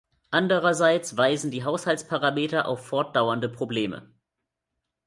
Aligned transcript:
Andererseits 0.31 1.15
weisen 1.15 1.51
die 1.51 1.63
Haushaltsparameter 1.63 2.67
auf 2.67 2.83
fortdauernde 2.87 3.49
Probleme. 3.49 4.09